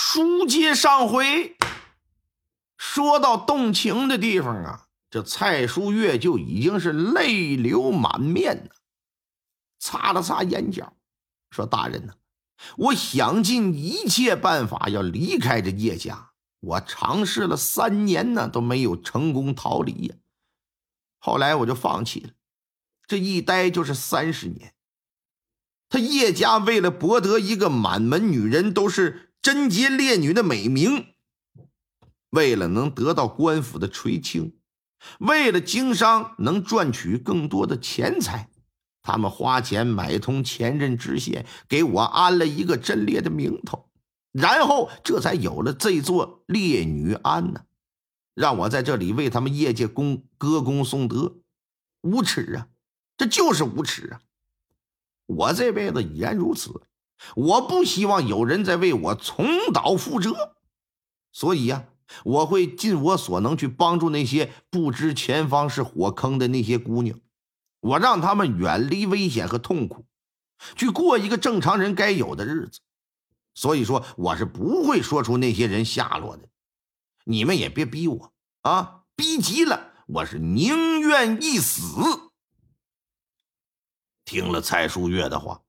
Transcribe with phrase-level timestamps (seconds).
[0.00, 1.56] 书接上回，
[2.76, 8.70] 说到动情的地方啊，这蔡淑月就已经是泪流满面呢，
[9.80, 10.96] 擦了擦眼角，
[11.50, 12.14] 说：“大人呢，
[12.76, 16.30] 我想尽一切办法要离开这叶家，
[16.60, 20.14] 我尝试了三年呢，都没有成功逃离呀。
[21.18, 22.30] 后来我就放弃了，
[23.08, 24.74] 这一待就是三十年。
[25.88, 31.14] 他叶家为了博得一个满门女人都是。”贞洁烈女的美名，
[32.28, 34.58] 为了能得到官府的垂青，
[35.20, 38.50] 为了经商能赚取更多的钱财，
[39.00, 43.88] 他们花钱买通前任知县，给我安了一个贞烈的名头，
[44.32, 47.62] 然后这才有了这座烈女庵呢，
[48.34, 51.38] 让我在这里为他们业界功歌功颂德，
[52.02, 52.68] 无耻啊！
[53.16, 54.20] 这就是无耻啊！
[55.24, 56.82] 我这辈子已然如此。
[57.34, 60.54] 我不希望有人再为我重蹈覆辙，
[61.32, 61.88] 所以呀，
[62.24, 67.18] 我会尽我所能去帮助那些不知前方是火坑的那些姑娘，
[67.80, 70.06] 我让他们远离危险和痛苦，
[70.76, 72.80] 去过一个正常人该有的日子。
[73.54, 76.48] 所以说，我是不会说出那些人下落的。
[77.24, 78.32] 你们也别逼我
[78.62, 82.30] 啊，逼急了，我是宁愿一死。
[84.24, 85.62] 听了蔡淑月的话。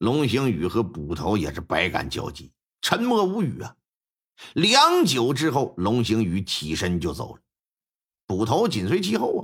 [0.00, 3.76] 龙星宇和捕头也是百感交集，沉默无语啊。
[4.54, 7.42] 良久之后，龙星宇起身就走了，
[8.24, 9.42] 捕头紧随其后啊。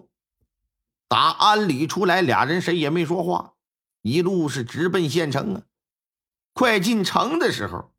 [1.08, 3.52] 打安里出来，俩人谁也没说话，
[4.00, 5.62] 一路是直奔县城啊。
[6.54, 7.92] 快进城的时候，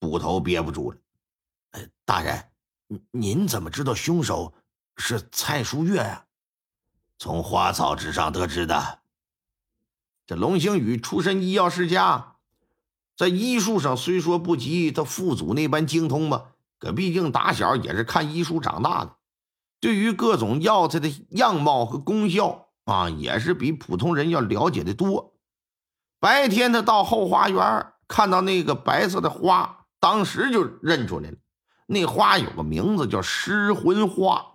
[0.00, 0.98] 捕头憋不住了
[2.04, 2.50] ：“大人，
[3.12, 4.52] 您怎么知道凶手
[4.96, 6.26] 是蔡淑月啊？
[7.20, 9.02] 从花草纸上得知的。”
[10.26, 12.36] 这龙星宇出身医药世家，
[13.14, 19.16] 在医术上虽说不及他父祖那般精通吧，可毕竟打小也是看医书长大的，
[19.80, 25.34] 对于各种药材的样貌和功效啊，也是比普通人要了解的多。
[26.18, 31.36] 白天他到后花园看到那个白色的花，当时就认出来了，
[31.86, 34.52] 那花有个名字叫失魂花。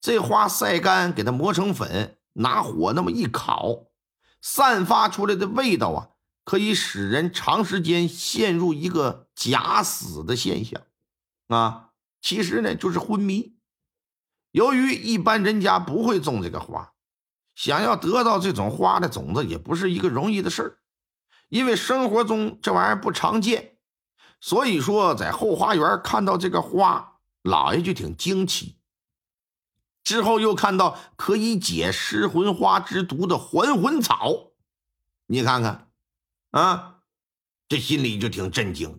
[0.00, 3.84] 这花晒干，给它磨成粉，拿火那么一烤。
[4.42, 6.08] 散发出来的味道啊，
[6.44, 10.82] 可以使人长时间陷入一个假死的现象，
[11.48, 13.56] 啊，其实呢就是昏迷。
[14.50, 16.92] 由于一般人家不会种这个花，
[17.54, 20.78] 想要得到这种花的种子也不是一个容易的事儿，
[21.48, 23.78] 因为生活中这玩意儿不常见。
[24.40, 28.76] 所以说，在后花园看到这个花，老爷就挺惊奇。
[30.04, 34.52] 之后又看到可以解失魂花之毒的还魂草，
[35.26, 35.88] 你看看，
[36.50, 36.98] 啊，
[37.68, 38.98] 这心里就挺震惊的。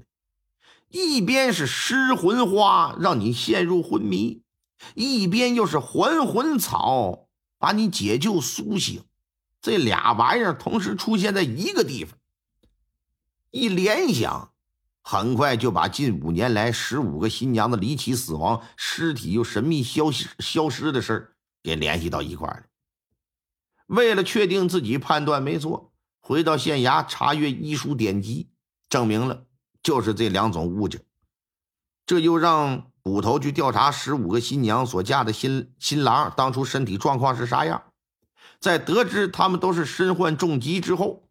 [0.90, 4.44] 一边是失魂花让你陷入昏迷，
[4.96, 7.28] 一边又是还魂草
[7.58, 9.04] 把你解救苏醒，
[9.62, 12.18] 这俩玩意儿同时出现在一个地方，
[13.52, 14.53] 一联想。
[15.04, 22.64] 很快就把近五年来十五个新娘子离奇死亡、尸体又神秘消失消失的事给联系到一块了。
[23.88, 28.50] 为了确定自己判断没错，回到县衙查阅医书典籍，
[28.88, 29.44] 证明了
[29.84, 31.06] 就是这两种物质。
[32.06, 37.84] 这又让捕头去调查十五个新娘所嫁的新新郎当初身体状况是啥样。
[38.60, 41.28] 在得知他们都是身患重疾之后，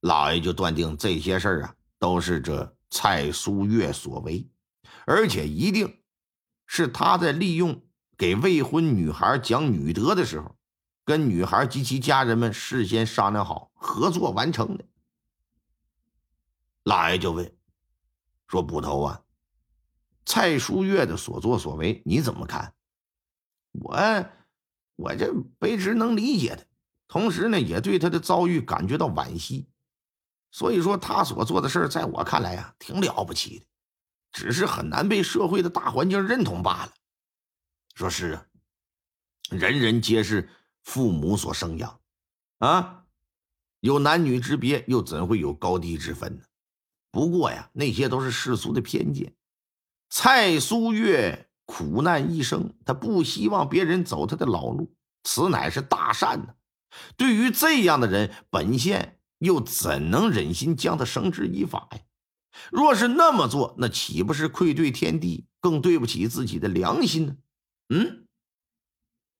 [0.00, 2.74] 老爷就断定这些事儿啊都是这。
[2.96, 4.48] 蔡淑月所为，
[5.04, 5.98] 而且一定
[6.64, 7.82] 是他在利用
[8.16, 10.54] 给未婚女孩讲女德的时候，
[11.04, 14.84] 跟女孩及其家人们事先商量好合作完成的。
[16.84, 17.52] 老爷就问
[18.46, 19.24] 说：“捕头啊，
[20.24, 22.74] 蔡淑月的所作所为你怎么看？”
[23.82, 23.98] 我
[24.94, 26.64] 我这卑职能理解的，
[27.08, 29.66] 同时呢，也对他的遭遇感觉到惋惜。
[30.54, 33.66] 所以说，他所做的事在我看来啊，挺了不起的，
[34.30, 36.92] 只是很难被社会的大环境认同罢了。
[37.96, 38.46] 说是啊，
[39.50, 40.48] 人人皆是
[40.84, 42.00] 父母所生养，
[42.58, 43.04] 啊，
[43.80, 46.44] 有男女之别，又怎会有高低之分呢？
[47.10, 49.34] 不过呀，那些都是世俗的偏见。
[50.08, 56.54] 蔡苏月苦难一生，他不希望别人走他的老路，此乃是大善呢。
[57.16, 59.18] 对于这样的人，本县。
[59.38, 61.98] 又怎能忍心将他绳之以法呀？
[62.70, 67.36] 若是那么做，那岂不是愧对天地，更对不起自己的良心呢？
[67.88, 68.26] 嗯，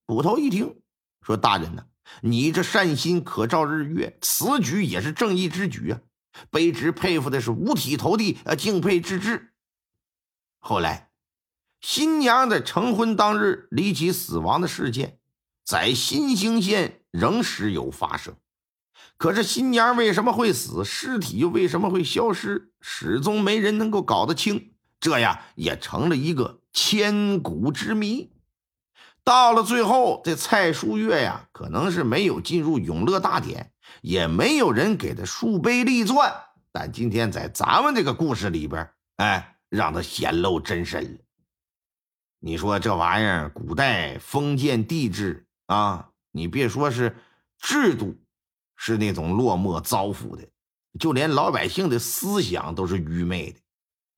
[0.05, 0.81] 捕头一听，
[1.23, 1.87] 说：“大人呢，
[2.23, 6.01] 你这善心可照日月，此举也是正义之举啊！
[6.51, 9.55] 卑职佩服的是五体投地，呃，敬佩之至。
[10.59, 11.13] 后来，
[11.81, 15.21] 新娘在成婚当日离奇死亡的事件，
[15.65, 18.37] 在新兴县仍时有发生。
[19.25, 24.75] 可是新娘为什么会死，尸体又为什么会消失，始终没人能够搞得清。
[25.01, 28.35] 这呀，也成了一个千古之谜。
[29.25, 33.73] 到了最后，这蔡淑月呀，可能是没有进入永乐大典，
[34.03, 36.31] 也没有人给他树碑立传。
[36.71, 38.87] 但今天在咱们这个故事里边，
[39.17, 41.19] 哎，让他显露真身了。
[42.41, 47.17] 你说这玩意儿，古代封建帝制啊，你别说是
[47.59, 48.19] 制度，
[48.85, 50.47] 是那种落寞遭腐的，
[51.01, 53.59] 就连老百姓的思想都是愚昧的。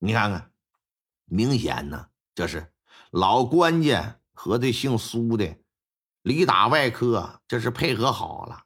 [0.00, 0.50] 你看看。
[1.28, 2.72] 明显呢，这是
[3.10, 5.56] 老官家和这姓苏的
[6.22, 8.62] 里打外科，这是配合好了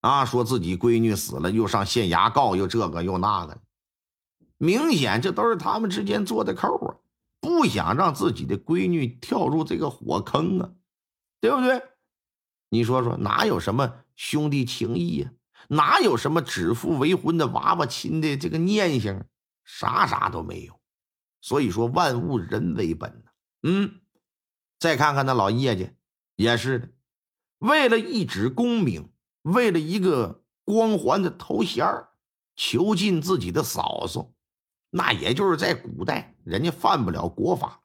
[0.00, 0.24] 啊！
[0.24, 3.60] 说自己闺女死了，又上县衙告，又这个又那个，
[4.58, 6.96] 明显这都是他们之间做的扣啊！
[7.38, 10.72] 不想让自己的闺女跳入这个火坑啊，
[11.40, 11.80] 对不对？
[12.68, 15.32] 你说说，哪有什么兄弟情谊呀？
[15.68, 19.24] 哪有什么指腹为婚的娃娃亲的这个念想？
[19.64, 20.78] 啥啥都没有。
[21.40, 23.30] 所以说，万物人为本呢。
[23.62, 24.00] 嗯，
[24.78, 25.90] 再看看那老叶家，
[26.36, 26.90] 也是的，
[27.60, 31.86] 为了一纸功名，为了一个光环的头衔
[32.56, 34.30] 囚禁自己的嫂嫂，
[34.90, 37.80] 那也就是在古代，人家犯不了国法。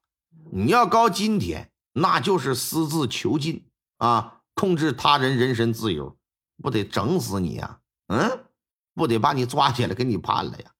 [0.52, 3.66] 你要搞今天，那就是私自囚禁
[3.98, 6.18] 啊，控制他人人身自由，
[6.62, 7.80] 不得整死你呀？
[8.08, 8.46] 嗯，
[8.94, 10.72] 不得把你抓起来给你判了呀？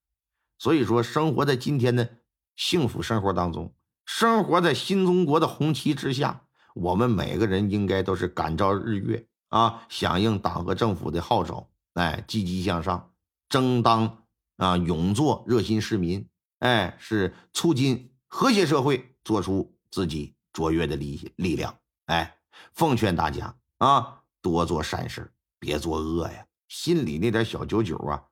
[0.58, 2.18] 所以说，生活在今天的。
[2.56, 3.74] 幸福生活当中，
[4.06, 13.12] 生活在新中国的红旗之下，我们每个人应该都是感召日月啊，响应党和政府的号召，哎，积极向上，
[13.50, 14.24] 争当
[14.56, 16.26] 啊，勇做热心市民，
[16.60, 22.38] 哎，是促进和谐社会，做出自己卓越的力力量，哎，
[22.72, 28.24] 奉劝大家啊，多做善事，别作恶呀，心里那点小九九啊，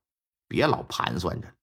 [0.47, 1.55] 别老盘算着。